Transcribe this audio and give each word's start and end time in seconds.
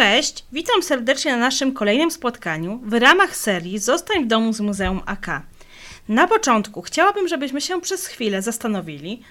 Cześć, 0.00 0.44
witam 0.52 0.82
serdecznie 0.82 1.32
na 1.32 1.38
naszym 1.38 1.72
kolejnym 1.72 2.10
spotkaniu 2.10 2.80
w 2.84 2.92
ramach 2.92 3.36
serii 3.36 3.78
Zostań 3.78 4.24
w 4.24 4.26
domu 4.26 4.52
z 4.52 4.60
Muzeum 4.60 5.00
AK. 5.06 5.26
Na 6.08 6.26
początku 6.26 6.82
chciałabym, 6.82 7.28
żebyśmy 7.28 7.60
się 7.60 7.80
przez 7.80 8.06
chwilę 8.06 8.42
zastanowili, 8.42 9.22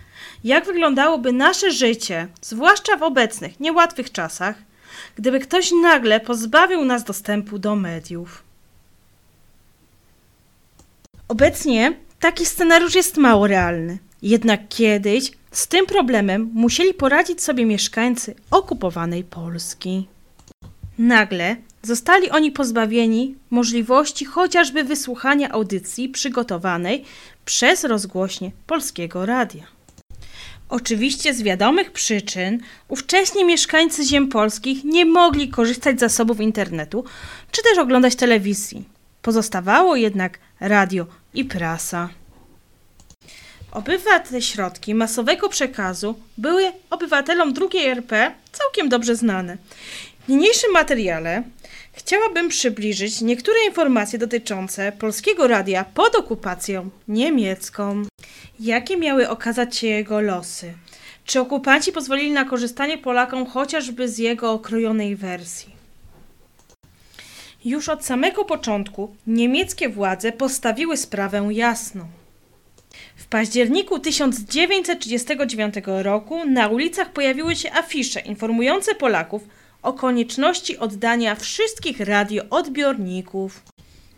jak 0.43 0.65
wyglądałoby 0.65 1.33
nasze 1.33 1.71
życie, 1.71 2.27
zwłaszcza 2.41 2.97
w 2.97 3.03
obecnych, 3.03 3.59
niełatwych 3.59 4.11
czasach, 4.11 4.55
gdyby 5.15 5.39
ktoś 5.39 5.71
nagle 5.81 6.19
pozbawił 6.19 6.85
nas 6.85 7.03
dostępu 7.03 7.59
do 7.59 7.75
mediów. 7.75 8.43
Obecnie 11.27 11.93
taki 12.19 12.45
scenariusz 12.45 12.95
jest 12.95 13.17
mało 13.17 13.47
realny. 13.47 13.97
Jednak 14.21 14.61
kiedyś 14.67 15.31
z 15.51 15.67
tym 15.67 15.85
problemem 15.85 16.51
musieli 16.53 16.93
poradzić 16.93 17.43
sobie 17.43 17.65
mieszkańcy 17.65 18.35
okupowanej 18.51 19.23
Polski. 19.23 20.07
Nagle 20.99 21.55
zostali 21.83 22.29
oni 22.29 22.51
pozbawieni 22.51 23.35
możliwości 23.49 24.25
chociażby 24.25 24.83
wysłuchania 24.83 25.49
audycji 25.49 26.09
przygotowanej 26.09 27.05
przez 27.45 27.83
rozgłośnie 27.83 28.51
Polskiego 28.67 29.25
Radia. 29.25 29.63
Oczywiście 30.69 31.33
z 31.33 31.41
wiadomych 31.41 31.91
przyczyn 31.91 32.59
ówcześni 32.87 33.45
mieszkańcy 33.45 34.03
ziem 34.03 34.27
polskich 34.27 34.83
nie 34.83 35.05
mogli 35.05 35.49
korzystać 35.49 35.97
z 35.97 35.99
zasobów 35.99 36.39
internetu 36.39 37.03
czy 37.51 37.63
też 37.63 37.77
oglądać 37.77 38.15
telewizji. 38.15 38.83
Pozostawało 39.21 39.95
jednak 39.95 40.39
radio 40.59 41.05
i 41.33 41.45
prasa. 41.45 42.09
Obywa 43.71 44.19
te 44.19 44.41
środki 44.41 44.95
masowego 44.95 45.49
przekazu 45.49 46.19
były 46.37 46.71
obywatelom 46.89 47.53
II 47.61 47.85
RP 47.85 48.31
całkiem 48.51 48.89
dobrze 48.89 49.15
znane. 49.15 49.57
W 50.29 50.31
niniejszym 50.31 50.71
materiale 50.71 51.43
chciałabym 51.93 52.49
przybliżyć 52.49 53.21
niektóre 53.21 53.57
informacje 53.67 54.19
dotyczące 54.19 54.91
polskiego 54.91 55.47
radia 55.47 55.83
pod 55.83 56.15
okupacją 56.15 56.89
niemiecką. 57.07 58.03
Jakie 58.59 58.97
miały 58.97 59.29
okazać 59.29 59.77
się 59.77 59.87
jego 59.87 60.21
losy? 60.21 60.73
Czy 61.25 61.39
okupanci 61.39 61.91
pozwolili 61.91 62.31
na 62.31 62.45
korzystanie 62.45 62.97
Polakom 62.97 63.45
chociażby 63.45 64.09
z 64.09 64.17
jego 64.17 64.51
okrojonej 64.51 65.15
wersji? 65.15 65.75
Już 67.65 67.89
od 67.89 68.05
samego 68.05 68.45
początku 68.45 69.15
niemieckie 69.27 69.89
władze 69.89 70.31
postawiły 70.31 70.97
sprawę 70.97 71.47
jasno. 71.51 72.07
W 73.15 73.25
październiku 73.25 73.99
1939 73.99 75.75
roku 75.85 76.45
na 76.45 76.67
ulicach 76.67 77.13
pojawiły 77.13 77.55
się 77.55 77.73
afisze 77.73 78.19
informujące 78.19 78.95
Polaków 78.95 79.41
o 79.81 79.93
konieczności 79.93 80.77
oddania 80.77 81.35
wszystkich 81.35 81.99
radioodbiorników. 81.99 83.61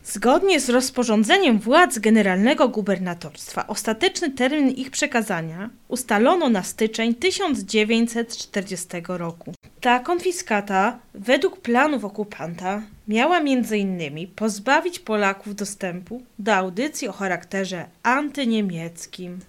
Zgodnie 0.04 0.60
z 0.60 0.70
rozporządzeniem 0.70 1.60
władz 1.60 2.00
generalnego 2.00 2.70
gubernatorstwa 2.70 3.68
ostateczny 3.68 4.32
termin 4.32 4.70
ich 4.70 4.92
przekazania 4.92 5.70
ustalono 5.88 6.50
na 6.50 6.64
styczeń 6.64 7.16
1940 7.16 8.88
roku. 9.08 9.54
Ta 9.82 10.00
konfiskata, 10.00 11.00
według 11.14 11.60
planów 11.60 12.06
okupanta, 12.06 12.82
miała 13.08 13.38
m.in. 13.38 14.28
pozbawić 14.36 15.00
Polaków 15.00 15.56
dostępu 15.56 16.22
do 16.40 16.54
audycji 16.54 17.08
o 17.08 17.12
charakterze 17.12 17.86
antyniemieckim. 18.04 19.40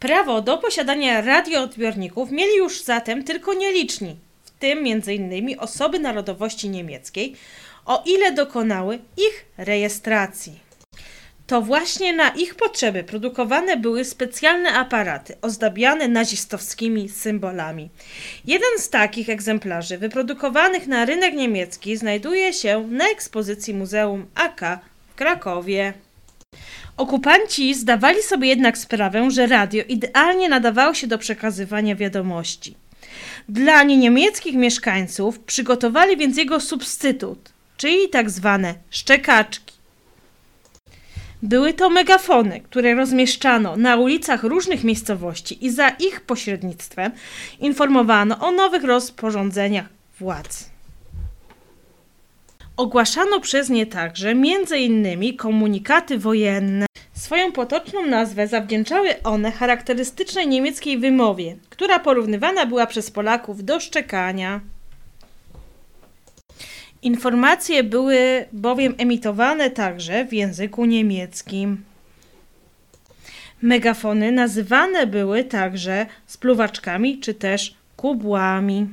Prawo 0.00 0.40
do 0.42 0.58
posiadania 0.58 1.20
radioodbiorników 1.20 2.30
mieli 2.30 2.56
już 2.56 2.82
zatem 2.82 3.24
tylko 3.24 3.54
nieliczni, 3.54 4.16
tym 4.58 4.78
m.in. 4.78 5.58
osoby 5.58 5.98
narodowości 5.98 6.68
niemieckiej, 6.68 7.34
o 7.86 8.02
ile 8.06 8.32
dokonały 8.32 8.98
ich 9.16 9.44
rejestracji. 9.58 10.68
To 11.48 11.62
właśnie 11.62 12.12
na 12.12 12.28
ich 12.28 12.54
potrzeby 12.54 13.04
produkowane 13.04 13.76
były 13.76 14.04
specjalne 14.04 14.72
aparaty 14.72 15.36
ozdabiane 15.42 16.08
nazistowskimi 16.08 17.08
symbolami. 17.08 17.90
Jeden 18.44 18.78
z 18.78 18.90
takich 18.90 19.28
egzemplarzy 19.28 19.98
wyprodukowanych 19.98 20.86
na 20.86 21.04
rynek 21.04 21.34
niemiecki 21.34 21.96
znajduje 21.96 22.52
się 22.52 22.88
na 22.90 23.08
ekspozycji 23.08 23.74
Muzeum 23.74 24.26
AK 24.34 24.60
w 25.08 25.14
Krakowie. 25.14 25.92
Okupanci 26.96 27.74
zdawali 27.74 28.22
sobie 28.22 28.48
jednak 28.48 28.78
sprawę, 28.78 29.30
że 29.30 29.46
radio 29.46 29.84
idealnie 29.88 30.48
nadawało 30.48 30.94
się 30.94 31.06
do 31.06 31.18
przekazywania 31.18 31.96
wiadomości. 31.96 32.74
Dla 33.48 33.82
niemieckich 33.82 34.54
mieszkańców 34.54 35.38
przygotowali 35.38 36.16
więc 36.16 36.36
jego 36.36 36.60
substytut, 36.60 37.52
czyli 37.76 38.08
tak 38.08 38.30
zwane 38.30 38.74
szczekaczki. 38.90 39.78
Były 41.42 41.72
to 41.72 41.90
megafony, 41.90 42.60
które 42.60 42.94
rozmieszczano 42.94 43.76
na 43.76 43.96
ulicach 43.96 44.42
różnych 44.42 44.84
miejscowości 44.84 45.66
i 45.66 45.70
za 45.70 45.88
ich 45.88 46.20
pośrednictwem 46.20 47.12
informowano 47.60 48.38
o 48.38 48.52
nowych 48.52 48.84
rozporządzeniach 48.84 49.86
władz. 50.18 50.70
Ogłaszano 52.76 53.40
przez 53.40 53.68
nie 53.68 53.86
także 53.86 54.30
m.in. 54.30 55.36
komunikaty 55.36 56.18
wojenne. 56.18 56.87
Swoją 57.28 57.52
potoczną 57.52 58.06
nazwę 58.06 58.48
zawdzięczały 58.48 59.22
one 59.22 59.52
charakterystycznej 59.52 60.48
niemieckiej 60.48 60.98
wymowie, 60.98 61.56
która 61.70 61.98
porównywana 61.98 62.66
była 62.66 62.86
przez 62.86 63.10
Polaków 63.10 63.64
do 63.64 63.80
szczekania. 63.80 64.60
Informacje 67.02 67.84
były 67.84 68.44
bowiem 68.52 68.94
emitowane 68.98 69.70
także 69.70 70.24
w 70.24 70.32
języku 70.32 70.84
niemieckim. 70.84 71.84
Megafony 73.62 74.32
nazywane 74.32 75.06
były 75.06 75.44
także 75.44 76.06
spluwaczkami 76.26 77.20
czy 77.20 77.34
też 77.34 77.74
kubłami. 77.96 78.86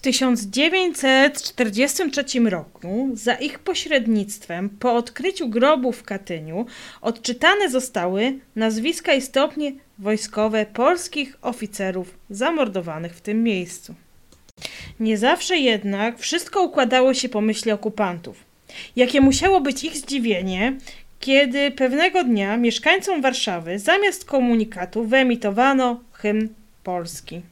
W 0.00 0.02
1943 0.02 2.24
roku 2.50 3.10
za 3.14 3.34
ich 3.34 3.58
pośrednictwem 3.58 4.70
po 4.70 4.94
odkryciu 4.94 5.48
grobu 5.48 5.92
w 5.92 6.02
Katyniu 6.02 6.66
odczytane 7.00 7.70
zostały 7.70 8.38
nazwiska 8.56 9.14
i 9.14 9.22
stopnie 9.22 9.72
wojskowe 9.98 10.66
polskich 10.66 11.36
oficerów 11.42 12.14
zamordowanych 12.30 13.14
w 13.14 13.20
tym 13.20 13.42
miejscu. 13.42 13.94
Nie 15.00 15.18
zawsze 15.18 15.58
jednak 15.58 16.18
wszystko 16.18 16.62
układało 16.62 17.14
się 17.14 17.28
po 17.28 17.40
myśli 17.40 17.72
okupantów. 17.72 18.36
Jakie 18.96 19.20
musiało 19.20 19.60
być 19.60 19.84
ich 19.84 19.96
zdziwienie, 19.96 20.76
kiedy 21.20 21.70
pewnego 21.70 22.24
dnia 22.24 22.56
mieszkańcom 22.56 23.22
Warszawy 23.22 23.78
zamiast 23.78 24.24
komunikatu 24.24 25.04
wyemitowano 25.04 26.00
hymn 26.12 26.48
Polski. 26.84 27.42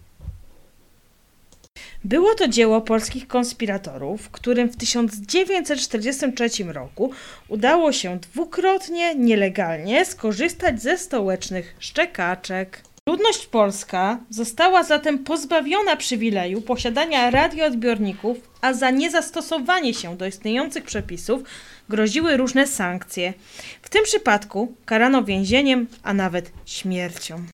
Było 2.05 2.35
to 2.35 2.49
dzieło 2.49 2.81
polskich 2.81 3.29
konspiratorów, 3.29 4.31
którym 4.31 4.69
w 4.69 4.77
1943 4.77 6.65
roku 6.65 7.11
udało 7.49 7.93
się 7.93 8.19
dwukrotnie 8.19 9.15
nielegalnie 9.15 10.05
skorzystać 10.05 10.83
ze 10.83 10.99
stołecznych 10.99 11.77
szczekaczek. 11.79 12.83
Ludność 13.09 13.47
polska 13.47 14.19
została 14.31 14.83
zatem 14.83 15.19
pozbawiona 15.19 15.97
przywileju 15.97 16.63
posiadania 16.63 17.31
radioodbiorników, 17.31 18.39
a 18.61 18.73
za 18.73 18.91
niezastosowanie 18.91 19.95
się 19.95 20.17
do 20.17 20.27
istniejących 20.27 20.85
przepisów 20.85 21.43
groziły 21.89 22.37
różne 22.37 22.67
sankcje. 22.67 23.35
W 23.83 23.89
tym 23.89 24.05
przypadku 24.05 24.75
karano 24.85 25.25
więzieniem, 25.25 25.87
a 26.03 26.15
nawet 26.15 26.51
śmiercią. 26.67 27.45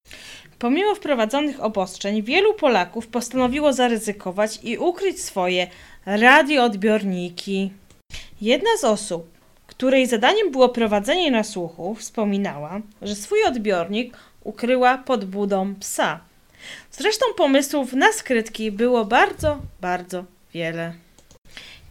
Pomimo 0.65 0.95
wprowadzonych 0.95 1.63
obostrzeń, 1.63 2.23
wielu 2.23 2.55
Polaków 2.55 3.07
postanowiło 3.07 3.73
zaryzykować 3.73 4.59
i 4.63 4.79
ukryć 4.79 5.23
swoje 5.23 5.67
radioodbiorniki. 6.07 7.73
Jedna 8.41 8.71
z 8.79 8.85
osób, 8.85 9.27
której 9.67 10.07
zadaniem 10.07 10.51
było 10.51 10.69
prowadzenie 10.69 11.31
nasłuchu, 11.31 11.95
wspominała, 11.95 12.81
że 13.03 13.15
swój 13.15 13.45
odbiornik 13.45 14.17
ukryła 14.45 14.99
pod 14.99 15.25
budą 15.25 15.75
psa. 15.75 16.21
Zresztą 16.93 17.27
pomysłów 17.37 17.93
na 17.93 18.13
skrytki 18.13 18.73
było 18.73 19.05
bardzo, 19.05 19.59
bardzo 19.81 20.25
wiele. 20.55 20.93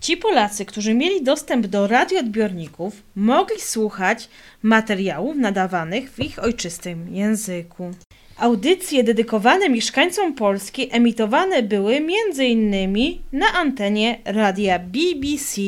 Ci 0.01 0.17
Polacy, 0.17 0.65
którzy 0.65 0.93
mieli 0.93 1.23
dostęp 1.23 1.67
do 1.67 1.87
radioodbiorników, 1.87 2.93
mogli 3.15 3.61
słuchać 3.61 4.29
materiałów 4.63 5.35
nadawanych 5.35 6.11
w 6.11 6.19
ich 6.19 6.43
ojczystym 6.43 7.15
języku. 7.15 7.91
Audycje 8.37 9.03
dedykowane 9.03 9.69
mieszkańcom 9.69 10.33
Polski 10.33 10.89
emitowane 10.91 11.63
były 11.63 11.95
m.in. 11.95 12.75
na 13.31 13.45
antenie 13.53 14.19
radia 14.25 14.79
BBC. 14.79 15.61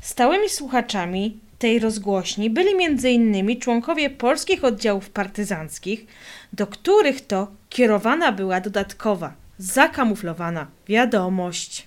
Stałymi 0.00 0.48
słuchaczami 0.48 1.38
tej 1.58 1.78
rozgłośni 1.78 2.50
byli 2.50 2.84
m.in. 2.84 3.60
członkowie 3.60 4.10
polskich 4.10 4.64
oddziałów 4.64 5.10
partyzanckich, 5.10 6.06
do 6.52 6.66
których 6.66 7.26
to 7.26 7.48
kierowana 7.68 8.32
była 8.32 8.60
dodatkowa, 8.60 9.32
zakamuflowana 9.58 10.66
wiadomość. 10.88 11.86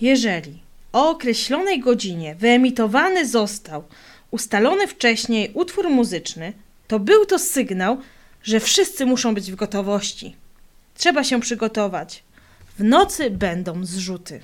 Jeżeli 0.00 0.58
o 0.92 1.10
określonej 1.10 1.80
godzinie 1.80 2.34
wyemitowany 2.34 3.26
został 3.26 3.84
ustalony 4.30 4.86
wcześniej 4.86 5.50
utwór 5.54 5.90
muzyczny, 5.90 6.52
to 6.88 6.98
był 6.98 7.26
to 7.26 7.38
sygnał, 7.38 7.98
że 8.42 8.60
wszyscy 8.60 9.06
muszą 9.06 9.34
być 9.34 9.52
w 9.52 9.54
gotowości. 9.54 10.36
Trzeba 10.94 11.24
się 11.24 11.40
przygotować. 11.40 12.22
W 12.78 12.84
nocy 12.84 13.30
będą 13.30 13.84
zrzuty. 13.84 14.40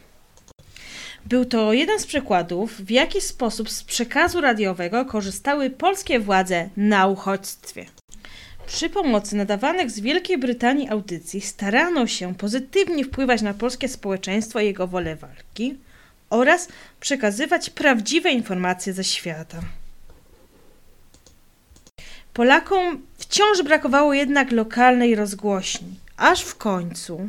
Był 1.27 1.45
to 1.45 1.73
jeden 1.73 2.01
z 2.01 2.07
przykładów, 2.07 2.77
w 2.81 2.91
jaki 2.91 3.21
sposób 3.21 3.71
z 3.71 3.85
przekazu 3.85 4.41
radiowego 4.41 5.05
korzystały 5.05 5.71
polskie 5.71 6.21
władze 6.21 6.69
na 6.77 7.07
uchodźstwie. 7.07 7.87
Przy 8.67 8.89
pomocy 8.89 9.37
nadawanych 9.37 9.91
z 9.91 10.01
Wielkiej 10.01 10.39
Brytanii 10.39 10.89
audycji 10.89 11.41
starano 11.41 12.07
się 12.07 12.35
pozytywnie 12.35 13.05
wpływać 13.05 13.43
na 13.43 13.55
polskie 13.55 13.89
społeczeństwo 13.89 14.61
i 14.61 14.67
jego 14.67 14.87
wolę 14.87 15.17
walki 15.17 15.75
oraz 16.31 16.69
przekazywać 17.01 17.71
prawdziwe 17.71 18.31
informacje 18.31 18.93
ze 18.93 19.05
świata. 19.05 19.61
Polakom 22.37 23.03
wciąż 23.19 23.63
brakowało 23.63 24.15
jednak 24.15 24.53
lokalnej 24.53 25.15
rozgłośni, 25.15 25.89
aż 26.17 26.43
w 26.43 26.57
końcu 26.57 27.29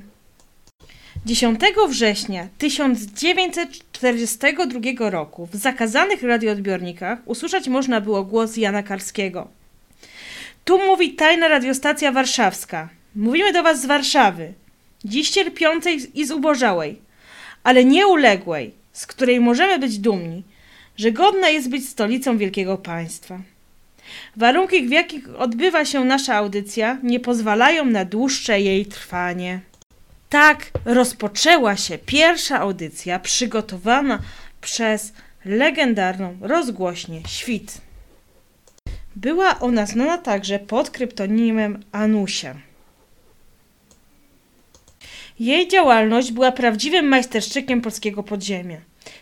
10 1.26 1.60
września 1.90 2.48
1942 2.58 5.10
roku 5.10 5.46
w 5.46 5.56
zakazanych 5.56 6.24
radioodbiornikach 6.24 7.20
usłyszeć 7.26 7.68
można 7.68 8.02
było 8.02 8.24
głos 8.24 8.58
Jana 8.58 8.84
Karskiego. 8.84 9.48
Tu 10.66 10.86
mówi 10.86 11.14
tajna 11.14 11.48
radiostacja 11.48 12.12
warszawska. 12.12 12.90
Mówimy 13.16 13.54
do 13.54 13.64
was 13.64 13.82
z 13.82 13.86
Warszawy, 13.86 14.54
dziś 15.06 15.30
cierpiącej 15.30 16.20
i 16.20 16.26
zubożałej, 16.26 17.02
ale 17.64 17.86
nieuległej, 17.86 18.74
z 18.94 19.08
której 19.08 19.40
możemy 19.40 19.80
być 19.80 20.00
dumni, 20.00 20.44
że 20.98 21.12
godna 21.12 21.50
jest 21.50 21.70
być 21.70 21.90
stolicą 21.90 22.38
wielkiego 22.38 22.78
państwa. 22.78 23.40
Warunki, 24.36 24.88
w 24.88 24.92
jakich 24.92 25.36
odbywa 25.36 25.86
się 25.86 26.06
nasza 26.06 26.36
audycja, 26.36 26.98
nie 27.04 27.20
pozwalają 27.20 27.86
na 27.86 28.06
dłuższe 28.06 28.62
jej 28.62 28.86
trwanie. 28.86 29.60
Tak 30.30 30.72
rozpoczęła 30.86 31.76
się 31.76 31.98
pierwsza 31.98 32.60
audycja 32.60 33.20
przygotowana 33.20 34.20
przez 34.62 35.14
legendarną 35.46 36.38
rozgłośnię 36.42 37.22
Świt. 37.28 37.82
Była 39.16 39.60
ona 39.60 39.86
znana 39.86 40.18
także 40.18 40.60
pod 40.60 40.90
kryptonimem 40.90 41.84
Anusia. 41.92 42.56
Jej 45.40 45.68
działalność 45.68 46.32
była 46.32 46.52
prawdziwym 46.52 47.08
majsterszczykiem 47.08 47.82
polskiego 47.82 48.24
podziemia. 48.24 48.78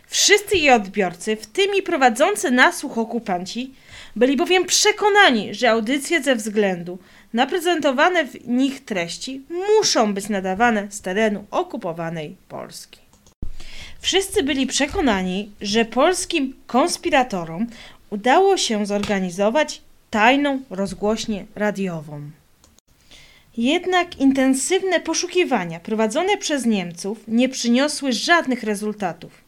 Wszyscy 0.06 0.56
jej 0.56 0.70
odbiorcy, 0.70 1.36
w 1.36 1.46
tym 1.46 1.74
i 1.74 1.82
prowadzący 1.82 2.50
nasłuch 2.50 2.98
okupanci, 2.98 3.74
byli 4.16 4.36
bowiem 4.36 4.64
przekonani, 4.64 5.54
że 5.54 5.70
audycje 5.70 6.22
ze 6.22 6.36
względu 6.36 6.98
na 7.32 7.46
prezentowane 7.46 8.24
w 8.24 8.48
nich 8.48 8.84
treści 8.84 9.42
muszą 9.78 10.14
być 10.14 10.28
nadawane 10.28 10.86
z 10.90 11.00
terenu 11.00 11.44
okupowanej 11.50 12.36
Polski. 12.48 13.00
Wszyscy 14.00 14.42
byli 14.42 14.66
przekonani, 14.66 15.50
że 15.60 15.84
polskim 15.84 16.54
konspiratorom 16.66 17.66
udało 18.10 18.56
się 18.56 18.86
zorganizować 18.86 19.82
tajną 20.10 20.60
rozgłośnię 20.70 21.46
radiową. 21.54 22.20
Jednak 23.56 24.18
intensywne 24.18 25.00
poszukiwania 25.00 25.80
prowadzone 25.80 26.36
przez 26.36 26.66
Niemców 26.66 27.18
nie 27.28 27.48
przyniosły 27.48 28.12
żadnych 28.12 28.62
rezultatów. 28.62 29.45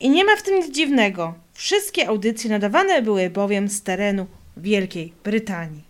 I 0.00 0.10
nie 0.10 0.24
ma 0.24 0.36
w 0.36 0.42
tym 0.42 0.54
nic 0.54 0.70
dziwnego. 0.70 1.34
Wszystkie 1.52 2.08
audycje 2.08 2.50
nadawane 2.50 3.02
były 3.02 3.30
bowiem 3.30 3.68
z 3.68 3.82
terenu 3.82 4.26
Wielkiej 4.56 5.12
Brytanii. 5.24 5.82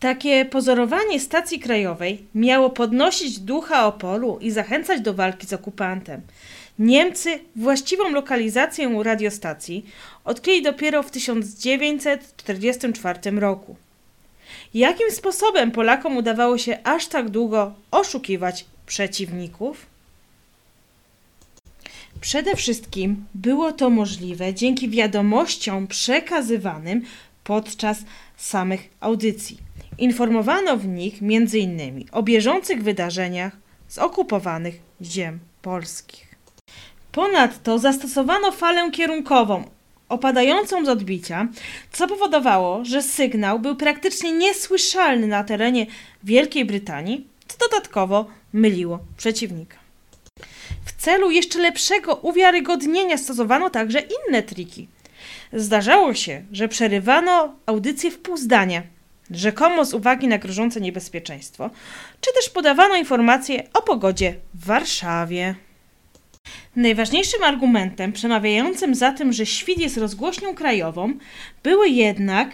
Takie 0.00 0.44
pozorowanie 0.44 1.20
stacji 1.20 1.60
krajowej 1.60 2.24
miało 2.34 2.70
podnosić 2.70 3.38
ducha 3.38 3.86
oporu 3.86 4.38
i 4.40 4.50
zachęcać 4.50 5.00
do 5.00 5.14
walki 5.14 5.46
z 5.46 5.52
okupantem. 5.52 6.20
Niemcy 6.78 7.38
właściwą 7.56 8.10
lokalizację 8.10 9.02
radiostacji 9.02 9.86
odkryli 10.24 10.62
dopiero 10.62 11.02
w 11.02 11.10
1944 11.10 13.30
roku. 13.30 13.76
Jakim 14.74 15.10
sposobem 15.10 15.70
Polakom 15.70 16.16
udawało 16.16 16.58
się 16.58 16.78
aż 16.84 17.06
tak 17.06 17.28
długo 17.28 17.74
oszukiwać 17.90 18.64
przeciwników? 18.86 19.89
Przede 22.20 22.56
wszystkim 22.56 23.24
było 23.34 23.72
to 23.72 23.90
możliwe 23.90 24.54
dzięki 24.54 24.88
wiadomościom 24.88 25.86
przekazywanym 25.86 27.02
podczas 27.44 27.98
samych 28.36 28.88
audycji. 29.00 29.58
Informowano 29.98 30.76
w 30.76 30.86
nich 30.86 31.18
m.in. 31.22 32.04
o 32.12 32.22
bieżących 32.22 32.82
wydarzeniach 32.82 33.56
z 33.88 33.98
okupowanych 33.98 34.80
ziem 35.02 35.38
polskich. 35.62 36.34
Ponadto 37.12 37.78
zastosowano 37.78 38.52
falę 38.52 38.90
kierunkową 38.90 39.64
opadającą 40.08 40.84
z 40.84 40.88
odbicia, 40.88 41.48
co 41.92 42.08
powodowało, 42.08 42.84
że 42.84 43.02
sygnał 43.02 43.58
był 43.58 43.76
praktycznie 43.76 44.32
niesłyszalny 44.32 45.26
na 45.26 45.44
terenie 45.44 45.86
Wielkiej 46.24 46.64
Brytanii, 46.64 47.26
co 47.48 47.58
dodatkowo 47.58 48.26
myliło 48.52 48.98
przeciwnika. 49.16 49.76
W 50.84 50.92
celu 51.02 51.30
jeszcze 51.30 51.58
lepszego 51.58 52.14
uwiarygodnienia 52.14 53.18
stosowano 53.18 53.70
także 53.70 54.00
inne 54.00 54.42
triki. 54.42 54.88
Zdarzało 55.52 56.14
się, 56.14 56.42
że 56.52 56.68
przerywano 56.68 57.54
audycję 57.66 58.10
w 58.10 58.18
pół 58.18 58.36
zdania, 58.36 58.82
rzekomo 59.30 59.84
z 59.84 59.94
uwagi 59.94 60.28
na 60.28 60.38
grożące 60.38 60.80
niebezpieczeństwo, 60.80 61.70
czy 62.20 62.32
też 62.32 62.50
podawano 62.50 62.96
informacje 62.96 63.68
o 63.74 63.82
pogodzie 63.82 64.34
w 64.54 64.64
Warszawie. 64.64 65.54
Najważniejszym 66.76 67.44
argumentem 67.44 68.12
przemawiającym 68.12 68.94
za 68.94 69.12
tym, 69.12 69.32
że 69.32 69.46
świt 69.46 69.78
jest 69.78 69.96
rozgłośnią 69.96 70.54
krajową, 70.54 71.14
były 71.62 71.88
jednak 71.88 72.50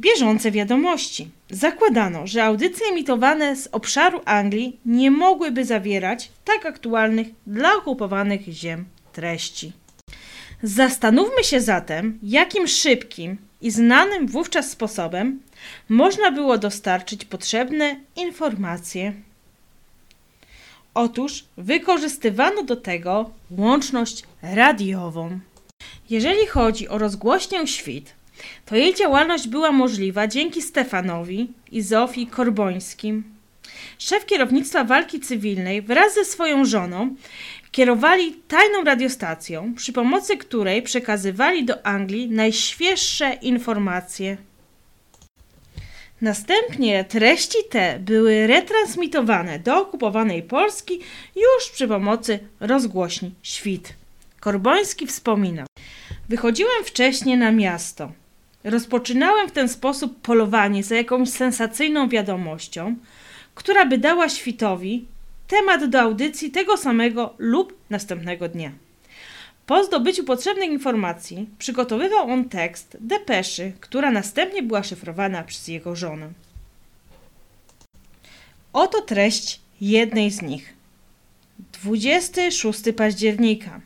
bieżące 0.00 0.50
wiadomości. 0.50 1.30
Zakładano, 1.50 2.26
że 2.26 2.44
audycje 2.44 2.86
emitowane 2.86 3.56
z 3.56 3.68
obszaru 3.72 4.20
Anglii 4.24 4.76
nie 4.86 5.10
mogłyby 5.10 5.64
zawierać 5.64 6.30
tak 6.44 6.66
aktualnych 6.66 7.26
dla 7.46 7.74
okupowanych 7.74 8.42
ziem 8.48 8.84
treści. 9.12 9.72
Zastanówmy 10.62 11.44
się 11.44 11.60
zatem, 11.60 12.18
jakim 12.22 12.66
szybkim 12.68 13.38
i 13.60 13.70
znanym 13.70 14.26
wówczas 14.26 14.70
sposobem 14.70 15.40
można 15.88 16.30
było 16.30 16.58
dostarczyć 16.58 17.24
potrzebne 17.24 17.96
informacje. 18.16 19.12
Otóż 20.94 21.44
wykorzystywano 21.56 22.62
do 22.62 22.76
tego 22.76 23.30
łączność 23.50 24.22
radiową. 24.42 25.40
Jeżeli 26.10 26.46
chodzi 26.46 26.88
o 26.88 26.98
rozgłośnię 26.98 27.66
świt, 27.66 28.14
to 28.66 28.76
jej 28.76 28.94
działalność 28.94 29.48
była 29.48 29.72
możliwa 29.72 30.26
dzięki 30.26 30.62
Stefanowi 30.62 31.48
i 31.72 31.82
Zofii 31.82 32.26
Korbońskim. 32.26 33.24
Szef 33.98 34.26
kierownictwa 34.26 34.84
walki 34.84 35.20
cywilnej 35.20 35.82
wraz 35.82 36.14
ze 36.14 36.24
swoją 36.24 36.64
żoną 36.64 37.14
kierowali 37.70 38.32
tajną 38.48 38.84
radiostacją, 38.84 39.74
przy 39.74 39.92
pomocy 39.92 40.36
której 40.36 40.82
przekazywali 40.82 41.64
do 41.64 41.86
Anglii 41.86 42.30
najświeższe 42.30 43.32
informacje. 43.42 44.36
Następnie 46.20 47.04
treści 47.04 47.58
te 47.70 47.98
były 47.98 48.46
retransmitowane 48.46 49.58
do 49.58 49.80
okupowanej 49.80 50.42
Polski 50.42 51.00
już 51.36 51.70
przy 51.72 51.88
pomocy 51.88 52.38
rozgłośni 52.60 53.34
Świt. 53.42 53.94
Korboński 54.40 55.06
wspomina: 55.06 55.66
Wychodziłem 56.28 56.84
wcześniej 56.84 57.36
na 57.36 57.52
miasto. 57.52 58.12
Rozpoczynałem 58.64 59.48
w 59.48 59.52
ten 59.52 59.68
sposób 59.68 60.20
polowanie 60.20 60.84
za 60.84 60.94
jakąś 60.94 61.28
sensacyjną 61.28 62.08
wiadomością, 62.08 62.96
która 63.54 63.86
by 63.86 63.98
dała 63.98 64.28
świtowi 64.28 65.06
temat 65.48 65.84
do 65.84 66.00
audycji 66.00 66.50
tego 66.50 66.76
samego 66.76 67.34
lub 67.38 67.78
następnego 67.90 68.48
dnia. 68.48 68.72
Po 69.66 69.84
zdobyciu 69.84 70.24
potrzebnej 70.24 70.68
informacji 70.68 71.48
przygotowywał 71.58 72.30
on 72.30 72.48
tekst 72.48 72.96
depeszy, 73.00 73.72
która 73.80 74.10
następnie 74.10 74.62
była 74.62 74.82
szyfrowana 74.82 75.42
przez 75.42 75.68
jego 75.68 75.96
żonę. 75.96 76.30
Oto 78.72 79.00
treść 79.00 79.60
jednej 79.80 80.30
z 80.30 80.42
nich. 80.42 80.74
26 81.82 82.80
października. 82.96 83.80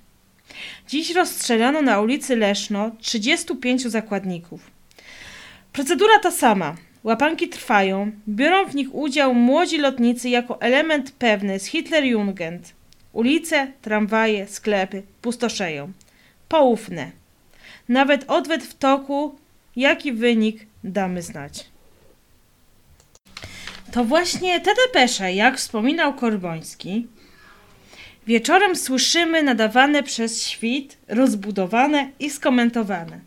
Dziś 0.89 1.15
rozstrzelano 1.15 1.83
na 1.83 2.01
ulicy 2.01 2.37
Leszno 2.37 2.91
35 3.01 3.83
zakładników. 3.83 4.71
Procedura 5.73 6.19
ta 6.19 6.31
sama. 6.31 6.77
Łapanki 7.05 7.49
trwają, 7.49 8.13
biorą 8.29 8.67
w 8.67 8.75
nich 8.75 8.95
udział 8.95 9.35
młodzi 9.35 9.79
lotnicy 9.79 10.29
jako 10.29 10.61
element 10.61 11.11
pewny 11.11 11.61
z 11.61 11.67
Hitlerjugend. 11.67 12.73
Ulice, 13.13 13.73
tramwaje, 13.83 14.47
sklepy 14.49 15.03
pustoszeją. 15.23 15.93
Poufne. 16.49 17.11
Nawet 17.89 18.25
odwet 18.29 18.63
w 18.63 18.75
toku, 18.75 19.35
jaki 19.77 20.13
wynik 20.13 20.67
damy 20.85 21.23
znać. 21.23 21.65
To 23.93 24.05
właśnie 24.05 24.61
te 24.61 24.75
depesze, 24.75 25.33
jak 25.33 25.57
wspominał 25.57 26.15
Korboński, 26.15 27.07
wieczorem 28.27 28.77
słyszymy 28.77 29.43
nadawane 29.43 30.03
przez 30.03 30.43
świt, 30.43 30.97
rozbudowane 31.09 32.11
i 32.19 32.31
skomentowane. 32.31 33.21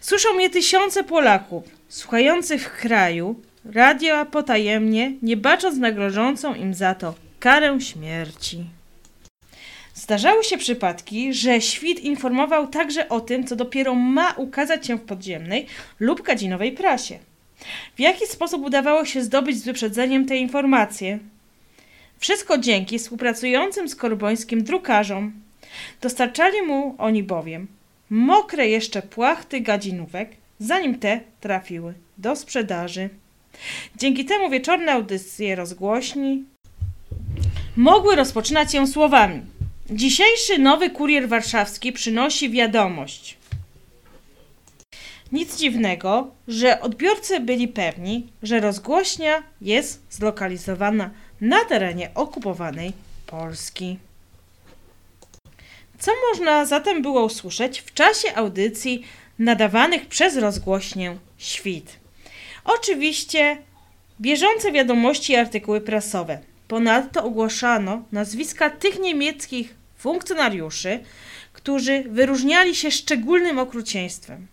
Słyszą 0.00 0.38
je 0.38 0.50
tysiące 0.50 1.04
Polaków, 1.04 1.64
słuchających 1.88 2.62
w 2.62 2.80
kraju 2.80 3.40
radio 3.64 4.26
potajemnie, 4.26 5.12
nie 5.22 5.36
bacząc 5.36 5.78
na 5.78 5.92
grożącą 5.92 6.54
im 6.54 6.74
za 6.74 6.94
to 6.94 7.14
karę 7.40 7.80
śmierci. 7.80 8.64
Zdarzały 9.94 10.44
się 10.44 10.58
przypadki, 10.58 11.34
że 11.34 11.60
świt 11.60 12.00
informował 12.00 12.66
także 12.66 13.08
o 13.08 13.20
tym, 13.20 13.46
co 13.46 13.56
dopiero 13.56 13.94
ma 13.94 14.32
ukazać 14.32 14.86
się 14.86 14.96
w 14.96 15.04
podziemnej 15.04 15.66
lub 16.00 16.22
gadzinowej 16.22 16.72
prasie. 16.72 17.18
W 17.96 18.00
jaki 18.00 18.26
sposób 18.26 18.64
udawało 18.64 19.04
się 19.04 19.22
zdobyć 19.22 19.58
z 19.58 19.64
wyprzedzeniem 19.64 20.26
te 20.26 20.36
informacje? 20.36 21.18
Wszystko 22.24 22.58
dzięki 22.58 22.98
współpracującym 22.98 23.88
z 23.88 23.96
Korbońskim 23.96 24.64
drukarzom. 24.64 25.32
Dostarczali 26.00 26.62
mu 26.62 26.94
oni 26.98 27.22
bowiem 27.22 27.66
mokre 28.10 28.68
jeszcze 28.68 29.02
płachty 29.02 29.60
gadzinówek, 29.60 30.30
zanim 30.58 30.98
te 30.98 31.20
trafiły 31.40 31.94
do 32.18 32.36
sprzedaży. 32.36 33.08
Dzięki 33.96 34.24
temu 34.24 34.50
wieczorne 34.50 34.92
audycje 34.92 35.56
rozgłośni 35.56 36.44
mogły 37.76 38.16
rozpoczynać 38.16 38.72
się 38.72 38.86
słowami 38.86 39.42
Dzisiejszy 39.90 40.58
nowy 40.58 40.90
kurier 40.90 41.28
warszawski 41.28 41.92
przynosi 41.92 42.50
wiadomość. 42.50 43.36
Nic 45.32 45.56
dziwnego, 45.56 46.30
że 46.48 46.80
odbiorcy 46.80 47.40
byli 47.40 47.68
pewni, 47.68 48.26
że 48.42 48.60
rozgłośnia 48.60 49.42
jest 49.60 50.02
zlokalizowana 50.10 51.10
na 51.40 51.64
terenie 51.64 52.10
okupowanej 52.14 52.92
Polski. 53.26 53.98
Co 55.98 56.12
można 56.30 56.66
zatem 56.66 57.02
było 57.02 57.24
usłyszeć 57.24 57.80
w 57.80 57.94
czasie 57.94 58.34
audycji 58.34 59.04
nadawanych 59.38 60.06
przez 60.06 60.36
rozgłośnię 60.36 61.16
Świt? 61.38 61.96
Oczywiście 62.64 63.56
bieżące 64.20 64.72
wiadomości 64.72 65.32
i 65.32 65.36
artykuły 65.36 65.80
prasowe. 65.80 66.38
Ponadto 66.68 67.24
ogłaszano 67.24 68.02
nazwiska 68.12 68.70
tych 68.70 68.98
niemieckich 68.98 69.74
funkcjonariuszy, 69.96 71.00
którzy 71.52 72.02
wyróżniali 72.02 72.74
się 72.74 72.90
szczególnym 72.90 73.58
okrucieństwem. 73.58 74.46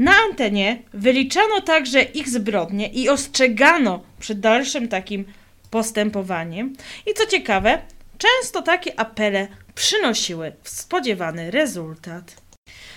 Na 0.00 0.12
antenie 0.30 0.82
wyliczano 0.92 1.60
także 1.60 2.02
ich 2.02 2.28
zbrodnie 2.28 2.88
i 2.88 3.08
ostrzegano 3.08 4.02
przed 4.20 4.40
dalszym 4.40 4.88
takim 4.88 5.24
postępowaniem. 5.70 6.76
I 7.06 7.14
co 7.14 7.26
ciekawe, 7.26 7.82
często 8.18 8.62
takie 8.62 9.00
apele 9.00 9.48
przynosiły 9.74 10.52
spodziewany 10.64 11.50
rezultat. 11.50 12.36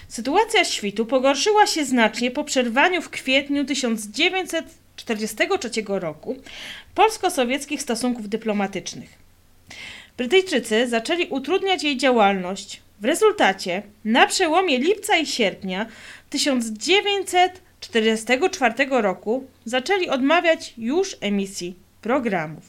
Sytuacja 0.08 0.66
świtu 0.66 1.06
pogorszyła 1.06 1.68
się 1.68 1.86
znacznie 1.86 2.32
po 2.32 2.44
przerwaniu 2.44 3.02
w 3.02 3.10
kwietniu 3.10 3.66
1943 3.66 5.70
roku 5.88 6.36
polsko-sowieckich 6.96 7.82
stosunków 7.82 8.30
dyplomatycznych. 8.30 9.10
Brytyjczycy 10.18 10.88
zaczęli 10.88 11.26
utrudniać 11.26 11.84
jej 11.84 11.98
działalność. 11.98 12.82
W 13.04 13.06
rezultacie 13.06 13.82
na 14.06 14.28
przełomie 14.28 14.80
lipca 14.80 15.18
i 15.18 15.26
sierpnia 15.26 15.86
1944 16.30 18.74
roku 18.90 19.48
zaczęli 19.66 20.10
odmawiać 20.10 20.74
już 20.78 21.18
emisji 21.22 21.76
programów. 22.02 22.64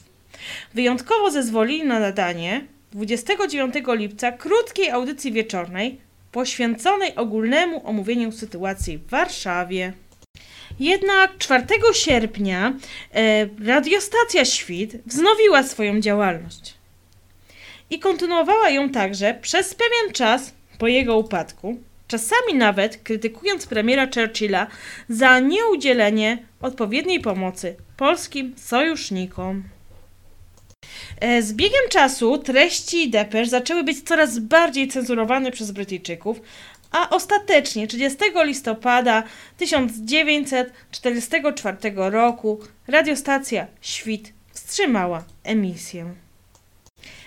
Wyjątkowo 0.73 1.31
zezwolili 1.31 1.85
na 1.85 1.99
nadanie 1.99 2.65
29 2.91 3.73
lipca 3.87 4.31
krótkiej 4.31 4.89
audycji 4.89 5.31
wieczornej 5.31 6.01
poświęconej 6.31 7.15
ogólnemu 7.15 7.87
omówieniu 7.87 8.31
sytuacji 8.31 8.97
w 8.97 9.09
Warszawie. 9.09 9.93
Jednak 10.79 11.37
4 11.37 11.65
sierpnia 11.93 12.73
e, 13.13 13.47
radiostacja 13.65 14.45
Świt 14.45 14.97
wznowiła 15.05 15.63
swoją 15.63 15.99
działalność 15.99 16.73
i 17.89 17.99
kontynuowała 17.99 18.69
ją 18.69 18.89
także 18.89 19.39
przez 19.41 19.75
pewien 19.75 20.13
czas 20.13 20.53
po 20.77 20.87
jego 20.87 21.17
upadku, 21.17 21.79
czasami 22.07 22.53
nawet 22.53 22.97
krytykując 22.97 23.67
premiera 23.67 24.07
Churchilla 24.15 24.67
za 25.09 25.39
nieudzielenie 25.39 26.37
odpowiedniej 26.61 27.19
pomocy 27.19 27.75
polskim 27.97 28.53
sojusznikom. 28.57 29.63
E, 31.21 31.41
z 31.41 31.53
biegiem 31.53 31.89
czasu 31.89 32.37
treści 32.37 33.09
depesz 33.09 33.49
zaczęły 33.49 33.83
być 33.83 34.01
coraz 34.01 34.39
bardziej 34.39 34.87
cenzurowane 34.87 35.51
przez 35.51 35.71
Brytyjczyków, 35.71 36.41
a 36.91 37.09
ostatecznie 37.09 37.87
30 37.87 38.17
listopada 38.43 39.23
1944 39.57 41.77
roku 41.95 42.59
radiostacja 42.87 43.67
Świt 43.81 44.33
wstrzymała 44.53 45.23
emisję. 45.43 46.24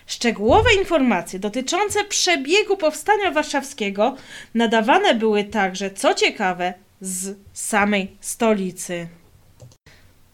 Szczegółowe 0.08 0.74
informacje 0.74 1.38
dotyczące 1.38 2.04
przebiegu 2.04 2.76
powstania 2.76 3.30
warszawskiego 3.30 4.16
nadawane 4.54 5.14
były 5.14 5.44
także, 5.44 5.90
co 5.90 6.14
ciekawe, 6.14 6.74
z 7.00 7.36
samej 7.52 8.16
stolicy. 8.20 9.08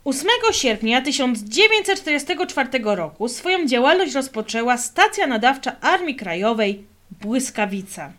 8 0.04 0.28
sierpnia 0.52 1.00
1944 1.00 2.68
roku 2.84 3.28
swoją 3.28 3.66
działalność 3.66 4.14
rozpoczęła 4.14 4.76
stacja 4.76 5.26
nadawcza 5.26 5.80
Armii 5.80 6.16
Krajowej 6.16 6.84
Błyskawica. 7.10 8.12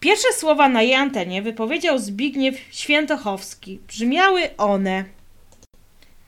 Pierwsze 0.00 0.32
słowa 0.32 0.68
na 0.68 0.82
jej 0.82 0.94
antenie 0.94 1.42
wypowiedział 1.42 1.98
Zbigniew 1.98 2.56
Świętochowski. 2.70 3.78
Brzmiały 3.88 4.56
one: 4.56 5.04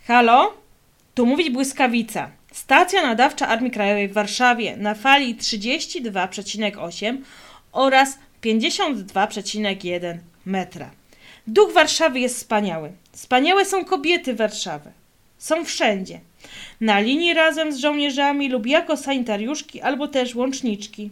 Halo? 0.06 0.54
Tu 1.14 1.26
mówić 1.26 1.50
Błyskawica. 1.50 2.39
Stacja 2.52 3.02
nadawcza 3.02 3.48
Armii 3.48 3.70
Krajowej 3.70 4.08
w 4.08 4.12
Warszawie 4.12 4.76
na 4.76 4.94
fali 4.94 5.36
32,8 5.36 7.16
oraz 7.72 8.18
52,1 8.42 10.18
metra. 10.46 10.90
Duch 11.46 11.72
Warszawy 11.72 12.20
jest 12.20 12.36
wspaniały. 12.36 12.92
Wspaniałe 13.12 13.64
są 13.64 13.84
kobiety 13.84 14.34
Warszawy. 14.34 14.90
Są 15.38 15.64
wszędzie. 15.64 16.20
Na 16.80 17.00
linii 17.00 17.34
razem 17.34 17.72
z 17.72 17.78
żołnierzami 17.78 18.48
lub 18.48 18.66
jako 18.66 18.96
sanitariuszki 18.96 19.80
albo 19.80 20.08
też 20.08 20.34
łączniczki. 20.34 21.10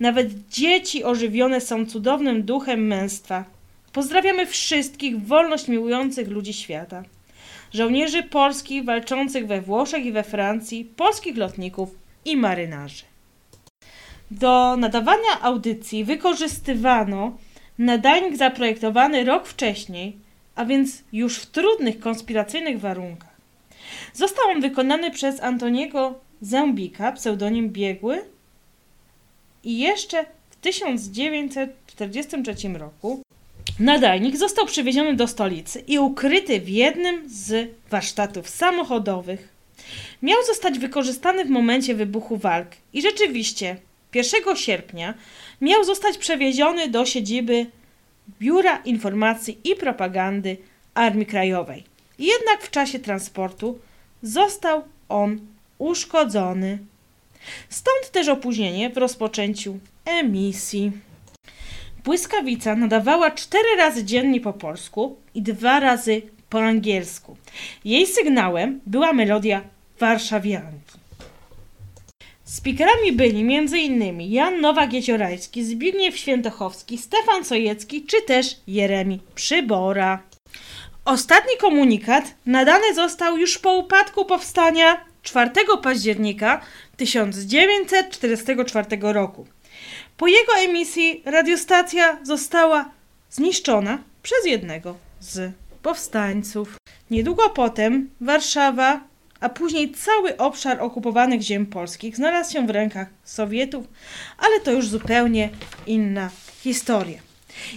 Nawet 0.00 0.48
dzieci 0.48 1.04
ożywione 1.04 1.60
są 1.60 1.86
cudownym 1.86 2.42
duchem 2.42 2.86
męstwa. 2.86 3.44
Pozdrawiamy 3.92 4.46
wszystkich 4.46 5.26
wolność 5.26 5.68
miłujących 5.68 6.28
ludzi 6.28 6.52
świata 6.52 7.02
żołnierzy 7.76 8.22
polskich 8.22 8.84
walczących 8.84 9.46
we 9.46 9.60
Włoszech 9.60 10.04
i 10.04 10.12
we 10.12 10.22
Francji, 10.22 10.84
polskich 10.84 11.36
lotników 11.36 11.98
i 12.24 12.36
marynarzy. 12.36 13.04
Do 14.30 14.76
nadawania 14.76 15.40
audycji 15.42 16.04
wykorzystywano 16.04 17.38
nadajnik 17.78 18.36
zaprojektowany 18.36 19.24
rok 19.24 19.46
wcześniej, 19.46 20.16
a 20.54 20.64
więc 20.64 21.02
już 21.12 21.38
w 21.38 21.46
trudnych 21.46 22.00
konspiracyjnych 22.00 22.80
warunkach. 22.80 23.36
Został 24.12 24.50
on 24.50 24.60
wykonany 24.60 25.10
przez 25.10 25.42
Antoniego 25.42 26.14
Zębika, 26.40 27.12
pseudonim 27.12 27.70
Biegły, 27.70 28.22
i 29.64 29.78
jeszcze 29.78 30.24
w 30.50 30.56
1943 30.56 32.68
roku 32.68 33.22
Nadajnik 33.80 34.36
został 34.36 34.66
przywieziony 34.66 35.14
do 35.14 35.26
stolicy 35.26 35.80
i 35.80 35.98
ukryty 35.98 36.60
w 36.60 36.68
jednym 36.68 37.22
z 37.26 37.70
warsztatów 37.90 38.48
samochodowych. 38.48 39.48
Miał 40.22 40.44
zostać 40.46 40.78
wykorzystany 40.78 41.44
w 41.44 41.50
momencie 41.50 41.94
wybuchu 41.94 42.36
walk 42.36 42.68
i 42.92 43.02
rzeczywiście 43.02 43.76
1 44.14 44.56
sierpnia 44.56 45.14
miał 45.60 45.84
zostać 45.84 46.18
przewieziony 46.18 46.88
do 46.88 47.06
siedziby 47.06 47.66
Biura 48.40 48.76
Informacji 48.76 49.58
i 49.64 49.74
Propagandy 49.74 50.56
Armii 50.94 51.26
Krajowej. 51.26 51.84
Jednak 52.18 52.62
w 52.62 52.70
czasie 52.70 52.98
transportu 52.98 53.78
został 54.22 54.84
on 55.08 55.40
uszkodzony. 55.78 56.78
Stąd 57.68 58.10
też 58.12 58.28
opóźnienie 58.28 58.90
w 58.90 58.96
rozpoczęciu 58.96 59.78
emisji. 60.04 60.92
Błyskawica 62.06 62.76
nadawała 62.76 63.30
cztery 63.30 63.76
razy 63.78 64.04
dziennie 64.04 64.40
po 64.40 64.52
polsku 64.52 65.16
i 65.34 65.42
dwa 65.42 65.80
razy 65.80 66.22
po 66.50 66.62
angielsku. 66.62 67.36
Jej 67.84 68.06
sygnałem 68.06 68.80
była 68.86 69.12
melodia 69.12 69.62
warszawianki. 70.00 70.98
Speakerami 72.44 73.12
byli 73.12 73.56
m.in. 73.56 74.20
Jan 74.20 74.60
Nowak-Jeziorański, 74.60 75.64
Zbigniew 75.64 76.16
Świętochowski, 76.16 76.98
Stefan 76.98 77.44
Sojecki 77.44 78.04
czy 78.04 78.22
też 78.22 78.56
Jeremi 78.66 79.20
Przybora. 79.34 80.22
Ostatni 81.04 81.56
komunikat 81.60 82.34
nadany 82.46 82.94
został 82.94 83.38
już 83.38 83.58
po 83.58 83.76
upadku 83.76 84.24
powstania 84.24 85.04
4 85.22 85.50
października 85.82 86.60
1944 86.96 88.86
roku. 89.00 89.46
Po 90.16 90.26
jego 90.26 90.52
emisji 90.58 91.22
radiostacja 91.24 92.18
została 92.22 92.90
zniszczona 93.30 93.98
przez 94.22 94.46
jednego 94.46 94.96
z 95.20 95.52
powstańców. 95.82 96.76
Niedługo 97.10 97.50
potem 97.50 98.10
Warszawa, 98.20 99.00
a 99.40 99.48
później 99.48 99.92
cały 99.92 100.36
obszar 100.36 100.80
okupowanych 100.80 101.40
ziem 101.40 101.66
polskich 101.66 102.16
znalazł 102.16 102.52
się 102.52 102.66
w 102.66 102.70
rękach 102.70 103.08
Sowietów, 103.24 103.86
ale 104.38 104.60
to 104.60 104.72
już 104.72 104.88
zupełnie 104.88 105.50
inna 105.86 106.30
historia. 106.60 107.25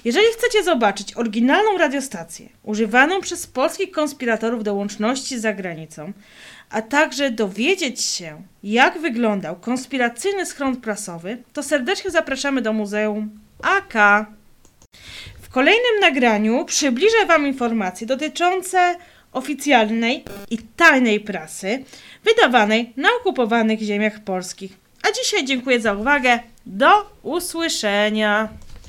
Jeżeli 0.05 0.27
chcecie 0.33 0.63
zobaczyć 0.63 1.17
oryginalną 1.17 1.77
radiostację 1.77 2.49
używaną 2.63 3.21
przez 3.21 3.47
polskich 3.47 3.91
konspiratorów 3.91 4.63
do 4.63 4.73
łączności 4.73 5.39
z 5.39 5.41
zagranicą, 5.41 6.13
a 6.69 6.81
także 6.81 7.31
dowiedzieć 7.31 8.01
się, 8.01 8.41
jak 8.63 8.99
wyglądał 8.99 9.55
konspiracyjny 9.55 10.45
schron 10.45 10.77
prasowy, 10.77 11.37
to 11.53 11.63
serdecznie 11.63 12.11
zapraszamy 12.11 12.61
do 12.61 12.73
Muzeum 12.73 13.39
AK. 13.61 13.93
W 15.41 15.49
kolejnym 15.49 15.99
nagraniu 16.01 16.65
przybliżę 16.65 17.25
Wam 17.27 17.47
informacje 17.47 18.07
dotyczące 18.07 18.95
oficjalnej 19.31 20.23
i 20.49 20.57
tajnej 20.57 21.19
prasy 21.19 21.83
wydawanej 22.23 22.93
na 22.97 23.09
okupowanych 23.21 23.79
ziemiach 23.79 24.19
polskich. 24.19 24.77
A 25.03 25.11
dzisiaj 25.11 25.45
dziękuję 25.45 25.79
za 25.79 25.93
uwagę. 25.93 26.39
Do 26.65 27.11
usłyszenia. 27.23 28.49